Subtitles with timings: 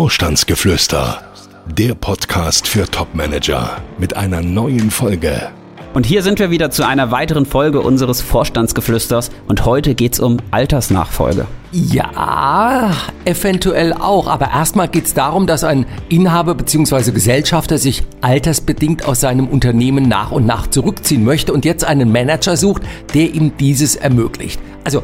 [0.00, 1.20] Vorstandsgeflüster,
[1.66, 5.50] der Podcast für Topmanager mit einer neuen Folge.
[5.92, 10.38] Und hier sind wir wieder zu einer weiteren Folge unseres Vorstandsgeflüsters und heute geht's um
[10.52, 11.46] Altersnachfolge.
[11.72, 14.26] Ja, eventuell auch.
[14.26, 17.12] Aber erstmal geht es darum, dass ein Inhaber bzw.
[17.12, 22.56] Gesellschafter sich altersbedingt aus seinem Unternehmen nach und nach zurückziehen möchte und jetzt einen Manager
[22.56, 24.62] sucht, der ihm dieses ermöglicht.
[24.82, 25.02] Also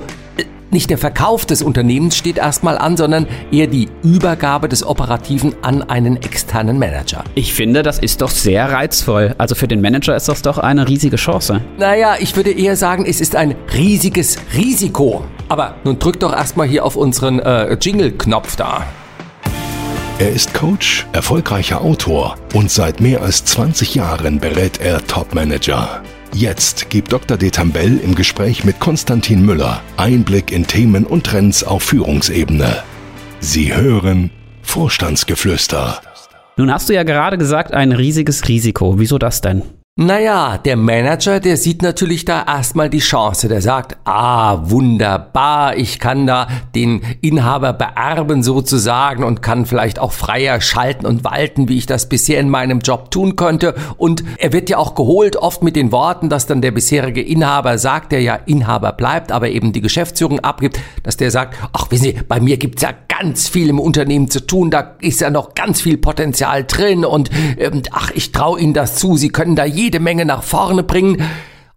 [0.70, 5.82] nicht der Verkauf des Unternehmens steht erstmal an, sondern eher die Übergabe des Operativen an
[5.82, 7.24] einen externen Manager.
[7.34, 9.34] Ich finde, das ist doch sehr reizvoll.
[9.38, 11.60] Also für den Manager ist das doch eine riesige Chance.
[11.78, 15.24] Naja, ich würde eher sagen, es ist ein riesiges Risiko.
[15.48, 18.84] Aber nun drück doch erstmal hier auf unseren äh, Jingle-Knopf da.
[20.18, 26.02] Er ist Coach, erfolgreicher Autor und seit mehr als 20 Jahren berät er Topmanager.
[26.32, 27.36] Jetzt gibt Dr.
[27.36, 32.82] Detambell im Gespräch mit Konstantin Müller Einblick in Themen und Trends auf Führungsebene.
[33.40, 34.30] Sie hören
[34.62, 36.00] Vorstandsgeflüster.
[36.56, 38.98] Nun hast du ja gerade gesagt, ein riesiges Risiko.
[38.98, 39.62] Wieso das denn?
[39.98, 43.48] Naja, der Manager, der sieht natürlich da erstmal die Chance.
[43.48, 50.12] Der sagt, ah, wunderbar, ich kann da den Inhaber beerben sozusagen und kann vielleicht auch
[50.12, 53.74] freier schalten und walten, wie ich das bisher in meinem Job tun könnte.
[53.96, 57.78] Und er wird ja auch geholt, oft mit den Worten, dass dann der bisherige Inhaber
[57.78, 62.04] sagt, der ja Inhaber bleibt, aber eben die Geschäftsführung abgibt, dass der sagt, ach, wissen
[62.04, 65.54] Sie, bei mir gibt's ja ganz viel im Unternehmen zu tun, da ist ja noch
[65.54, 67.04] ganz viel Potenzial drin.
[67.04, 70.82] Und ähm, ach, ich traue Ihnen das zu, Sie können da jede Menge nach vorne
[70.82, 71.22] bringen.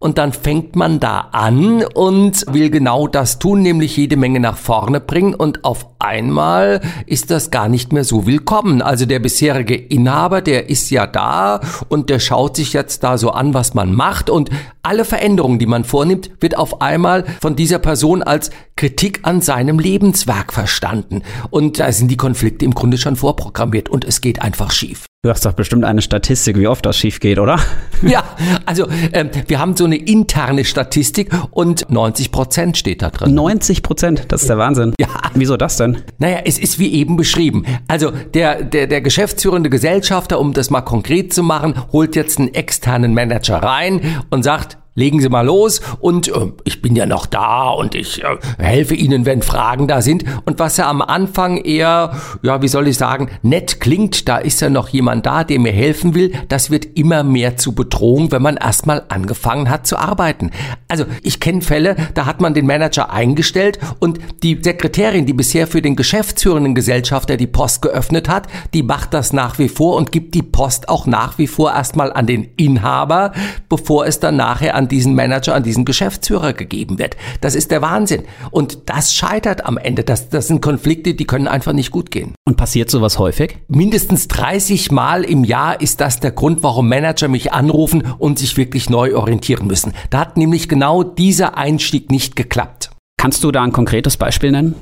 [0.02, 4.56] Und dann fängt man da an und will genau das tun, nämlich jede Menge nach
[4.56, 5.34] vorne bringen.
[5.36, 8.82] Und auf einmal ist das gar nicht mehr so willkommen.
[8.82, 13.32] Also der bisherige Inhaber, der ist ja da und der schaut sich jetzt da so
[13.32, 14.30] an, was man macht.
[14.30, 14.50] Und
[14.84, 19.80] alle Veränderungen, die man vornimmt, wird auf einmal von dieser Person als Kritik an seinem
[19.80, 21.24] Lebenswerk verstanden.
[21.50, 25.08] Und da sind die Konflikte im Grunde schon vorprogrammiert und es geht einfach schief.
[25.22, 27.60] Du hast doch bestimmt eine Statistik, wie oft das schief geht, oder?
[28.02, 28.24] Ja,
[28.66, 33.34] also ähm, wir haben so eine interne Statistik und 90 Prozent steht da drin.
[33.34, 34.94] 90 Prozent, das ist der Wahnsinn.
[34.98, 35.08] Ja.
[35.34, 35.98] Wieso das denn?
[36.18, 37.66] Naja, es ist wie eben beschrieben.
[37.90, 42.54] Also der, der, der geschäftsführende Gesellschafter, um das mal konkret zu machen, holt jetzt einen
[42.54, 47.26] externen Manager rein und sagt, legen Sie mal los und äh, ich bin ja noch
[47.26, 50.24] da und ich äh, helfe Ihnen, wenn Fragen da sind.
[50.46, 54.62] Und was ja am Anfang eher, ja, wie soll ich sagen, nett klingt, da ist
[54.62, 58.42] ja noch jemand da, der mir helfen will, das wird immer mehr zu Bedrohung, wenn
[58.42, 60.52] man erstmal angefangen hat zu arbeiten.
[60.88, 65.68] Also ich kenne Fälle, da hat man den Manager eingestellt und die Sekretärin, die bisher
[65.68, 70.12] für den geschäftsführenden Gesellschafter die Post geöffnet hat, die macht das nach wie vor und
[70.12, 73.32] gibt die Post auch nach wie vor erstmal an den Inhaber,
[73.70, 77.18] bevor es dann nachher an diesen Manager, an diesen Geschäftsführer gegeben wird.
[77.42, 78.24] Das ist der Wahnsinn.
[78.50, 80.04] Und das scheitert am Ende.
[80.04, 82.34] Das, das sind Konflikte, die können einfach nicht gut gehen.
[82.46, 83.58] Und passiert sowas häufig?
[83.68, 88.58] Mindestens 30 Mal im Jahr ist das der Grund, warum Manager mich anrufen und sich
[88.58, 89.94] wirklich neu orientieren müssen.
[90.10, 92.90] Da hat nämlich genau dieser Einstieg nicht geklappt.
[93.18, 94.76] Kannst du da ein konkretes Beispiel nennen?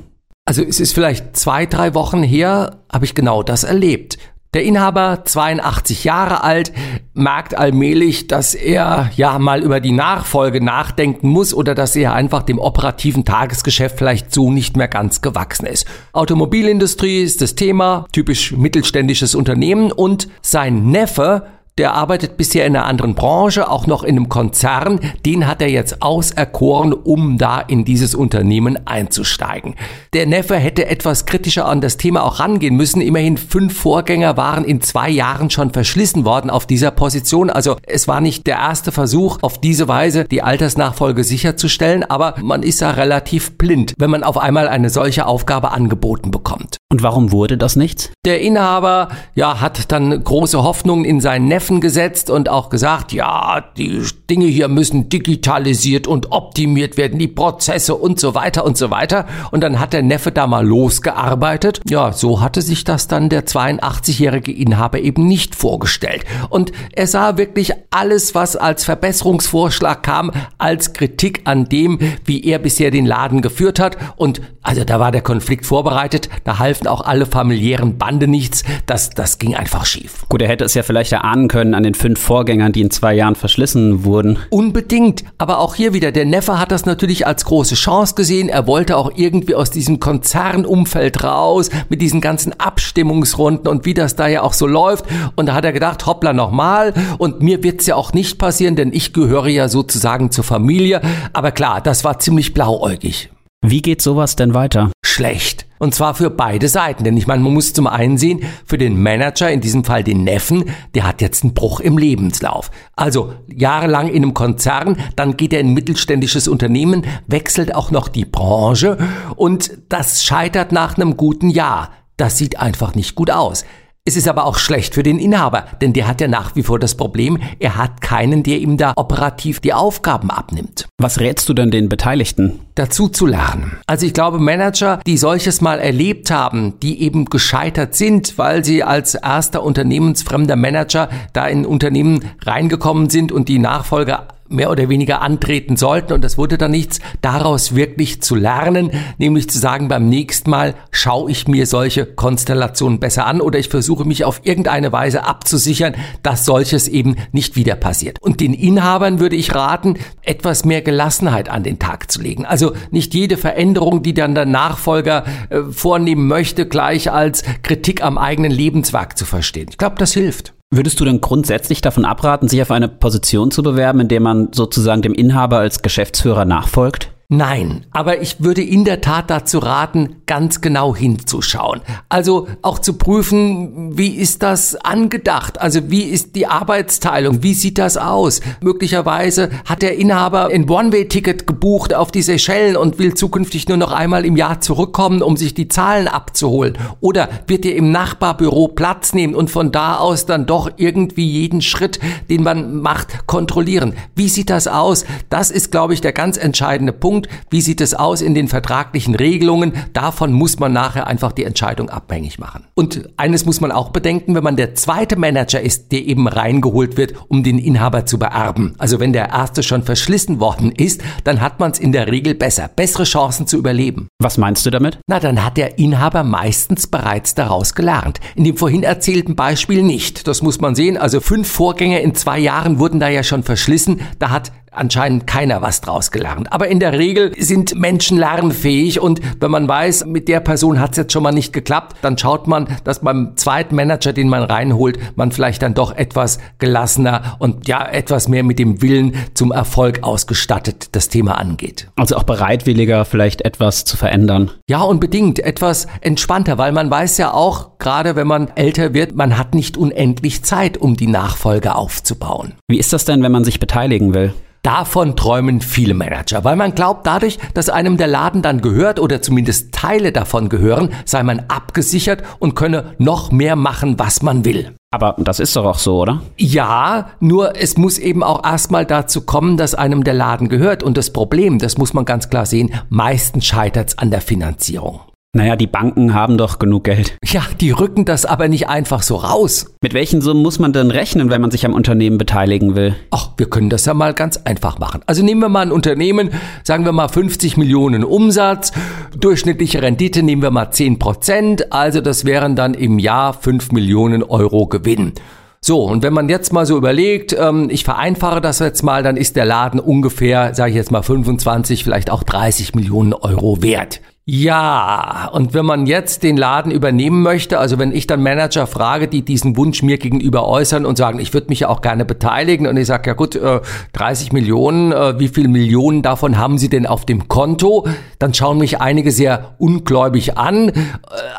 [0.44, 4.16] Also es ist vielleicht zwei, drei Wochen her, habe ich genau das erlebt.
[4.54, 6.72] Der Inhaber, 82 Jahre alt,
[7.12, 12.44] merkt allmählich, dass er ja mal über die Nachfolge nachdenken muss oder dass er einfach
[12.44, 15.86] dem operativen Tagesgeschäft vielleicht so nicht mehr ganz gewachsen ist.
[16.14, 21.46] Automobilindustrie ist das Thema, typisch mittelständisches Unternehmen und sein Neffe
[21.78, 25.00] der arbeitet bisher in einer anderen Branche, auch noch in einem Konzern.
[25.24, 29.76] Den hat er jetzt auserkoren, um da in dieses Unternehmen einzusteigen.
[30.12, 33.00] Der Neffe hätte etwas kritischer an das Thema auch rangehen müssen.
[33.00, 37.50] Immerhin fünf Vorgänger waren in zwei Jahren schon verschlissen worden auf dieser Position.
[37.50, 42.62] Also es war nicht der erste Versuch, auf diese Weise die Altersnachfolge sicherzustellen, aber man
[42.62, 46.78] ist ja relativ blind, wenn man auf einmal eine solche Aufgabe angeboten bekommt.
[46.90, 48.10] Und warum wurde das nichts?
[48.24, 53.62] Der Inhaber, ja, hat dann große Hoffnungen in seinen Neffen gesetzt und auch gesagt, ja,
[53.76, 58.90] die Dinge hier müssen digitalisiert und optimiert werden, die Prozesse und so weiter und so
[58.90, 59.26] weiter.
[59.50, 61.80] Und dann hat der Neffe da mal losgearbeitet.
[61.88, 66.24] Ja, so hatte sich das dann der 82-jährige Inhaber eben nicht vorgestellt.
[66.48, 72.58] Und er sah wirklich alles, was als Verbesserungsvorschlag kam, als Kritik an dem, wie er
[72.58, 73.98] bisher den Laden geführt hat.
[74.16, 78.62] Und also da war der Konflikt vorbereitet, da half halfen auch alle familiären Bande nichts.
[78.86, 80.26] Das, das ging einfach schief.
[80.28, 83.14] Gut, er hätte es ja vielleicht erahnen können an den fünf Vorgängern, die in zwei
[83.14, 84.38] Jahren verschlissen wurden.
[84.50, 85.24] Unbedingt.
[85.38, 88.48] Aber auch hier wieder, der Neffe hat das natürlich als große Chance gesehen.
[88.48, 94.14] Er wollte auch irgendwie aus diesem Konzernumfeld raus mit diesen ganzen Abstimmungsrunden und wie das
[94.14, 95.06] da ja auch so läuft.
[95.34, 96.94] Und da hat er gedacht, hoppla nochmal.
[97.18, 101.00] Und mir wird's ja auch nicht passieren, denn ich gehöre ja sozusagen zur Familie.
[101.32, 103.30] Aber klar, das war ziemlich blauäugig.
[103.66, 104.92] Wie geht sowas denn weiter?
[105.18, 105.66] Schlecht.
[105.80, 107.02] Und zwar für beide Seiten.
[107.02, 110.22] Denn ich meine, man muss zum einen sehen, für den Manager, in diesem Fall den
[110.22, 112.70] Neffen, der hat jetzt einen Bruch im Lebenslauf.
[112.94, 118.06] Also jahrelang in einem Konzern, dann geht er in ein mittelständisches Unternehmen, wechselt auch noch
[118.06, 118.96] die Branche
[119.34, 121.90] und das scheitert nach einem guten Jahr.
[122.16, 123.64] Das sieht einfach nicht gut aus.
[124.04, 126.78] Es ist aber auch schlecht für den Inhaber, denn der hat ja nach wie vor
[126.78, 130.87] das Problem, er hat keinen, der ihm da operativ die Aufgaben abnimmt.
[131.00, 132.58] Was rätst du denn den Beteiligten?
[132.74, 133.78] Dazu zu lernen.
[133.86, 138.82] Also ich glaube, Manager, die solches mal erlebt haben, die eben gescheitert sind, weil sie
[138.82, 145.22] als erster unternehmensfremder Manager da in Unternehmen reingekommen sind und die Nachfolger mehr oder weniger
[145.22, 150.08] antreten sollten und das wurde dann nichts, daraus wirklich zu lernen, nämlich zu sagen, beim
[150.08, 154.92] nächsten Mal schaue ich mir solche Konstellationen besser an oder ich versuche mich auf irgendeine
[154.92, 158.18] Weise abzusichern, dass solches eben nicht wieder passiert.
[158.20, 162.44] Und den Inhabern würde ich raten, etwas mehr Gelassenheit an den Tag zu legen.
[162.44, 168.18] Also nicht jede Veränderung, die dann der Nachfolger äh, vornehmen möchte, gleich als Kritik am
[168.18, 169.68] eigenen Lebenswerk zu verstehen.
[169.70, 170.54] Ich glaube, das hilft.
[170.70, 174.52] Würdest du denn grundsätzlich davon abraten, sich auf eine Position zu bewerben, in der man
[174.52, 177.10] sozusagen dem Inhaber als Geschäftsführer nachfolgt?
[177.30, 181.82] Nein, aber ich würde in der Tat dazu raten, ganz genau hinzuschauen.
[182.08, 185.60] Also auch zu prüfen, wie ist das angedacht?
[185.60, 187.42] Also wie ist die Arbeitsteilung?
[187.42, 188.40] Wie sieht das aus?
[188.62, 193.92] Möglicherweise hat der Inhaber ein One-Way-Ticket gebucht auf die Seychellen und will zukünftig nur noch
[193.92, 196.78] einmal im Jahr zurückkommen, um sich die Zahlen abzuholen.
[197.00, 201.60] Oder wird er im Nachbarbüro Platz nehmen und von da aus dann doch irgendwie jeden
[201.60, 202.00] Schritt,
[202.30, 203.92] den man macht, kontrollieren?
[204.14, 205.04] Wie sieht das aus?
[205.28, 207.17] Das ist, glaube ich, der ganz entscheidende Punkt.
[207.18, 209.72] Punkt, wie sieht es aus in den vertraglichen Regelungen?
[209.92, 212.64] Davon muss man nachher einfach die Entscheidung abhängig machen.
[212.74, 216.96] Und eines muss man auch bedenken, wenn man der zweite Manager ist, der eben reingeholt
[216.96, 218.74] wird, um den Inhaber zu beerben.
[218.78, 222.34] Also wenn der erste schon verschlissen worden ist, dann hat man es in der Regel
[222.34, 224.08] besser, bessere Chancen zu überleben.
[224.20, 224.98] Was meinst du damit?
[225.08, 228.20] Na, dann hat der Inhaber meistens bereits daraus gelernt.
[228.36, 230.28] In dem vorhin erzählten Beispiel nicht.
[230.28, 230.96] Das muss man sehen.
[230.96, 234.00] Also fünf Vorgänger in zwei Jahren wurden da ja schon verschlissen.
[234.18, 236.52] Da hat anscheinend keiner was draus gelernt.
[236.52, 240.92] Aber in der Regel sind Menschen lernfähig und wenn man weiß, mit der Person hat
[240.92, 244.42] es jetzt schon mal nicht geklappt, dann schaut man, dass beim zweiten Manager, den man
[244.42, 249.52] reinholt, man vielleicht dann doch etwas gelassener und ja, etwas mehr mit dem Willen zum
[249.52, 251.88] Erfolg ausgestattet das Thema angeht.
[251.96, 254.50] Also auch bereitwilliger vielleicht etwas zu verändern.
[254.68, 259.38] Ja, unbedingt etwas entspannter, weil man weiß ja auch, gerade wenn man älter wird, man
[259.38, 262.54] hat nicht unendlich Zeit, um die Nachfolge aufzubauen.
[262.68, 264.34] Wie ist das denn, wenn man sich beteiligen will?
[264.62, 269.22] Davon träumen viele Manager, weil man glaubt, dadurch, dass einem der Laden dann gehört oder
[269.22, 274.74] zumindest Teile davon gehören, sei man abgesichert und könne noch mehr machen, was man will.
[274.90, 276.22] Aber das ist doch auch so, oder?
[276.38, 280.82] Ja, nur es muss eben auch erstmal dazu kommen, dass einem der Laden gehört.
[280.82, 285.00] Und das Problem, das muss man ganz klar sehen, meistens scheitert es an der Finanzierung.
[285.36, 287.18] Naja, die Banken haben doch genug Geld.
[287.22, 289.66] Ja, die rücken das aber nicht einfach so raus.
[289.82, 292.96] Mit welchen Summen muss man denn rechnen, wenn man sich am Unternehmen beteiligen will?
[293.10, 295.02] Ach, wir können das ja mal ganz einfach machen.
[295.04, 296.30] Also nehmen wir mal ein Unternehmen,
[296.64, 298.72] sagen wir mal 50 Millionen Umsatz,
[299.18, 304.22] durchschnittliche Rendite nehmen wir mal 10 Prozent, also das wären dann im Jahr 5 Millionen
[304.22, 305.12] Euro Gewinn.
[305.60, 309.18] So, und wenn man jetzt mal so überlegt, ähm, ich vereinfache das jetzt mal, dann
[309.18, 314.00] ist der Laden ungefähr, sage ich jetzt mal 25, vielleicht auch 30 Millionen Euro wert.
[314.30, 319.08] Ja, und wenn man jetzt den Laden übernehmen möchte, also wenn ich dann Manager frage,
[319.08, 322.66] die diesen Wunsch mir gegenüber äußern und sagen, ich würde mich ja auch gerne beteiligen
[322.66, 323.60] und ich sage, ja gut, äh,
[323.94, 327.86] 30 Millionen, äh, wie viel Millionen davon haben Sie denn auf dem Konto?
[328.18, 330.68] Dann schauen mich einige sehr ungläubig an.
[330.68, 330.72] Äh,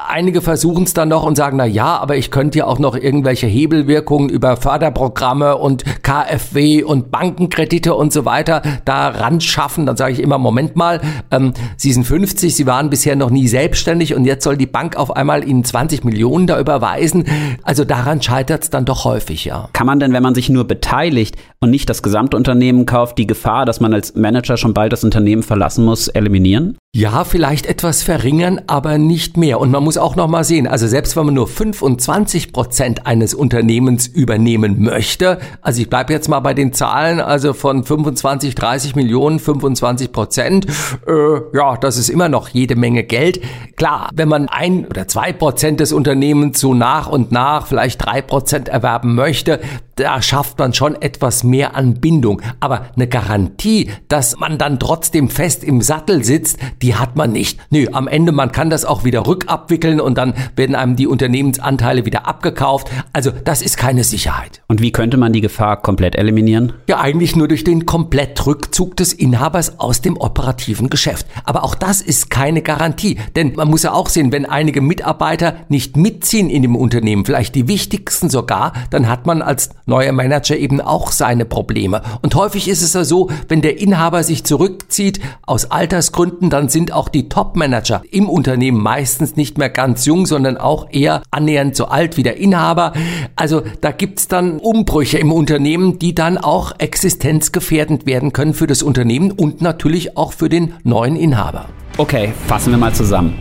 [0.08, 2.96] einige versuchen es dann noch und sagen, na ja, aber ich könnte ja auch noch
[2.96, 9.86] irgendwelche Hebelwirkungen über Förderprogramme und KfW und Bankenkredite und so weiter da ran schaffen.
[9.86, 13.30] Dann sage ich immer, Moment mal, ähm, Sie sind 50, Sie waren waren bisher noch
[13.30, 17.26] nie selbstständig und jetzt soll die Bank auf einmal ihnen 20 Millionen da überweisen.
[17.62, 19.68] Also daran scheitert es dann doch häufig, ja.
[19.74, 23.66] Kann man denn, wenn man sich nur beteiligt und nicht das Gesamtunternehmen kauft, die Gefahr,
[23.66, 26.78] dass man als Manager schon bald das Unternehmen verlassen muss, eliminieren?
[26.96, 29.60] Ja, vielleicht etwas verringern, aber nicht mehr.
[29.60, 33.36] Und man muss auch noch mal sehen, also selbst wenn man nur 25 Prozent eines
[33.36, 38.96] Unternehmens übernehmen möchte, also ich bleibe jetzt mal bei den Zahlen, also von 25, 30
[38.96, 40.66] Millionen, 25 Prozent,
[41.06, 43.40] äh, ja, das ist immer noch jede Menge Geld.
[43.76, 48.24] Klar, wenn man ein oder zwei Prozent des Unternehmens so nach und nach vielleicht drei
[48.24, 49.60] Prozent erwerben möchte,
[50.00, 52.42] da schafft man schon etwas mehr an Bindung.
[52.60, 57.60] Aber eine Garantie, dass man dann trotzdem fest im Sattel sitzt, die hat man nicht.
[57.70, 62.06] Nö, am Ende, man kann das auch wieder rückabwickeln und dann werden einem die Unternehmensanteile
[62.06, 62.90] wieder abgekauft.
[63.14, 64.62] Also das ist keine Sicherheit.
[64.68, 66.74] Und wie könnte man die Gefahr komplett eliminieren?
[66.88, 71.26] Ja, eigentlich nur durch den Komplettrückzug des Inhabers aus dem operativen Geschäft.
[71.44, 73.18] Aber auch das ist keine Garantie.
[73.36, 77.56] Denn man muss ja auch sehen, wenn einige Mitarbeiter nicht mitziehen in dem Unternehmen, vielleicht
[77.56, 82.02] die wichtigsten sogar, dann hat man als neuer Manager eben auch seine Probleme.
[82.22, 86.94] Und häufig ist es ja so, wenn der Inhaber sich zurückzieht aus Altersgründen, dann sind
[86.94, 91.86] auch die Top-Manager im Unternehmen meistens nicht mehr ganz jung, sondern auch eher annähernd so
[91.86, 92.94] alt wie der Inhaber.
[93.36, 98.84] Also da gibt's dann Umbrüche im Unternehmen, die dann auch existenzgefährdend werden können für das
[98.84, 101.66] Unternehmen und natürlich auch für den neuen Inhaber.
[101.98, 103.36] Okay, fassen wir mal zusammen.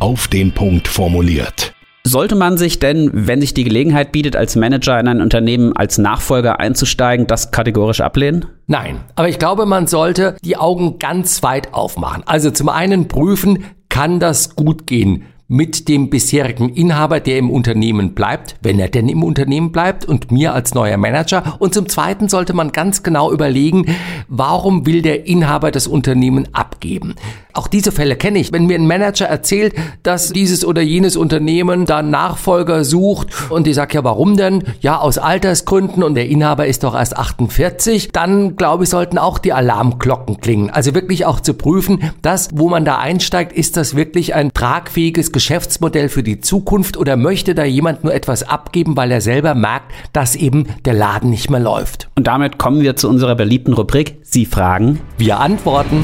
[0.00, 1.71] Auf den Punkt formuliert.
[2.12, 5.96] Sollte man sich denn, wenn sich die Gelegenheit bietet, als Manager in ein Unternehmen als
[5.96, 8.44] Nachfolger einzusteigen, das kategorisch ablehnen?
[8.66, 12.22] Nein, aber ich glaube, man sollte die Augen ganz weit aufmachen.
[12.26, 15.24] Also zum einen prüfen, kann das gut gehen?
[15.52, 20.32] mit dem bisherigen Inhaber, der im Unternehmen bleibt, wenn er denn im Unternehmen bleibt und
[20.32, 21.56] mir als neuer Manager.
[21.58, 23.84] Und zum Zweiten sollte man ganz genau überlegen,
[24.28, 26.48] warum will der Inhaber das Unternehmen
[26.82, 27.14] abgeben.
[27.52, 28.52] Auch diese Fälle kenne ich.
[28.52, 33.74] Wenn mir ein Manager erzählt, dass dieses oder jenes Unternehmen da Nachfolger sucht und ich
[33.74, 34.64] sage ja, warum denn?
[34.80, 39.38] Ja, aus Altersgründen und der Inhaber ist doch erst 48, dann glaube ich, sollten auch
[39.38, 40.70] die Alarmglocken klingen.
[40.70, 45.30] Also wirklich auch zu prüfen, dass, wo man da einsteigt, ist das wirklich ein tragfähiges
[45.30, 49.92] Geschäftsmodell für die Zukunft oder möchte da jemand nur etwas abgeben, weil er selber merkt,
[50.12, 52.08] dass eben der Laden nicht mehr läuft?
[52.16, 56.02] Und damit kommen wir zu unserer beliebten Rubrik Sie fragen, wir antworten.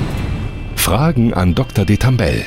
[0.88, 1.84] Fragen an Dr.
[1.84, 2.46] Detambell.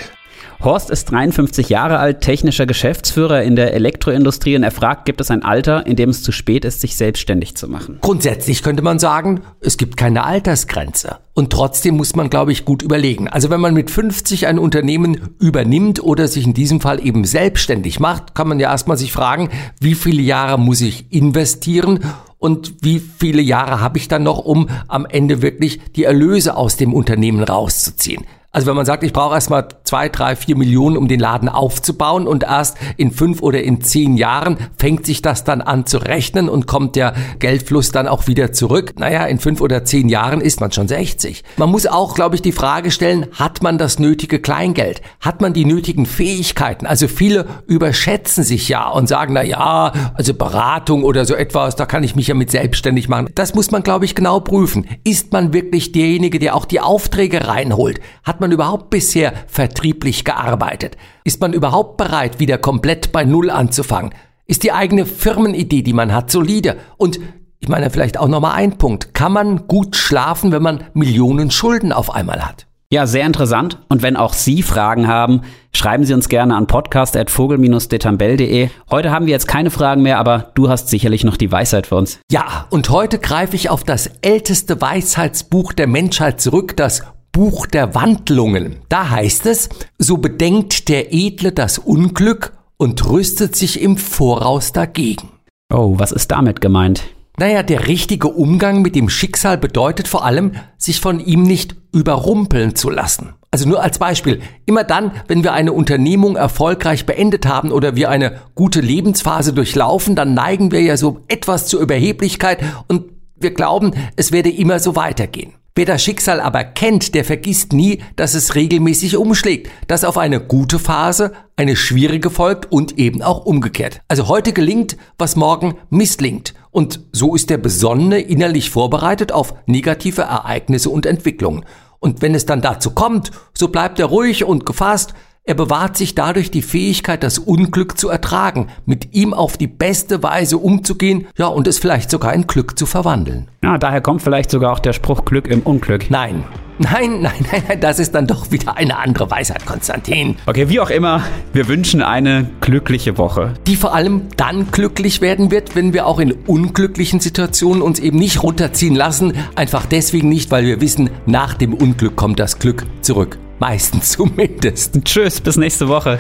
[0.64, 5.30] Horst ist 53 Jahre alt, technischer Geschäftsführer in der Elektroindustrie und er fragt, gibt es
[5.30, 8.00] ein Alter, in dem es zu spät ist, sich selbstständig zu machen?
[8.02, 11.18] Grundsätzlich könnte man sagen, es gibt keine Altersgrenze.
[11.36, 13.28] Und trotzdem muss man, glaube ich, gut überlegen.
[13.28, 18.00] Also wenn man mit 50 ein Unternehmen übernimmt oder sich in diesem Fall eben selbstständig
[18.00, 22.00] macht, kann man ja erstmal sich fragen, wie viele Jahre muss ich investieren
[22.42, 26.76] und wie viele Jahre habe ich dann noch, um am Ende wirklich die Erlöse aus
[26.76, 28.26] dem Unternehmen rauszuziehen.
[28.52, 32.26] Also wenn man sagt, ich brauche erstmal zwei, drei, vier Millionen, um den Laden aufzubauen
[32.26, 36.48] und erst in fünf oder in zehn Jahren fängt sich das dann an zu rechnen
[36.48, 38.94] und kommt der Geldfluss dann auch wieder zurück.
[38.98, 41.44] Naja, in fünf oder zehn Jahren ist man schon 60.
[41.58, 45.02] Man muss auch, glaube ich, die Frage stellen, hat man das nötige Kleingeld?
[45.20, 46.86] Hat man die nötigen Fähigkeiten?
[46.86, 51.86] Also viele überschätzen sich ja und sagen, na ja, also Beratung oder so etwas, da
[51.86, 53.28] kann ich mich ja mit selbstständig machen.
[53.36, 54.88] Das muss man, glaube ich, genau prüfen.
[55.04, 58.00] Ist man wirklich derjenige, der auch die Aufträge reinholt?
[58.24, 59.34] Hat man überhaupt bisher
[59.82, 60.96] vertrieblich gearbeitet?
[61.24, 64.14] Ist man überhaupt bereit, wieder komplett bei Null anzufangen?
[64.46, 66.78] Ist die eigene Firmenidee, die man hat, solide?
[66.98, 67.20] Und
[67.60, 69.16] ich meine vielleicht auch nochmal ein Punkt.
[69.16, 72.68] Kann man gut schlafen, wenn man Millionen Schulden auf einmal hat?
[72.92, 73.80] Ja, sehr interessant.
[73.88, 75.42] Und wenn auch Sie Fragen haben,
[75.74, 78.70] schreiben Sie uns gerne an podcast.vogel-detambell.de.
[78.92, 81.96] Heute haben wir jetzt keine Fragen mehr, aber du hast sicherlich noch die Weisheit für
[81.96, 82.20] uns.
[82.30, 87.96] Ja, und heute greife ich auf das älteste Weisheitsbuch der Menschheit zurück, das Buch der
[87.96, 88.78] Wandlungen.
[88.90, 95.30] Da heißt es, so bedenkt der Edle das Unglück und rüstet sich im Voraus dagegen.
[95.74, 97.04] Oh, was ist damit gemeint?
[97.38, 102.76] Naja, der richtige Umgang mit dem Schicksal bedeutet vor allem, sich von ihm nicht überrumpeln
[102.76, 103.34] zu lassen.
[103.50, 108.10] Also nur als Beispiel, immer dann, wenn wir eine Unternehmung erfolgreich beendet haben oder wir
[108.10, 113.92] eine gute Lebensphase durchlaufen, dann neigen wir ja so etwas zur Überheblichkeit und wir glauben,
[114.16, 115.54] es werde immer so weitergehen.
[115.74, 120.42] Wer das Schicksal aber kennt, der vergisst nie, dass es regelmäßig umschlägt, dass auf eine
[120.42, 124.02] gute Phase eine schwierige folgt und eben auch umgekehrt.
[124.10, 126.56] Also heute gelingt, was morgen misslingt.
[126.72, 131.64] Und so ist der Besonnene innerlich vorbereitet auf negative Ereignisse und Entwicklungen.
[132.00, 136.14] Und wenn es dann dazu kommt, so bleibt er ruhig und gefasst, er bewahrt sich
[136.14, 141.48] dadurch die Fähigkeit, das Unglück zu ertragen, mit ihm auf die beste Weise umzugehen, ja,
[141.48, 143.50] und es vielleicht sogar in Glück zu verwandeln.
[143.64, 146.12] Ja, daher kommt vielleicht sogar auch der Spruch Glück im Unglück.
[146.12, 146.44] Nein.
[146.78, 150.36] Nein, nein, nein, nein, das ist dann doch wieder eine andere Weisheit, Konstantin.
[150.46, 153.56] Okay, wie auch immer, wir wünschen eine glückliche Woche.
[153.66, 158.20] Die vor allem dann glücklich werden wird, wenn wir auch in unglücklichen Situationen uns eben
[158.20, 159.34] nicht runterziehen lassen.
[159.56, 163.40] Einfach deswegen nicht, weil wir wissen, nach dem Unglück kommt das Glück zurück.
[163.62, 165.00] Meistens zumindest.
[165.06, 166.20] Tschüss, bis nächste Woche.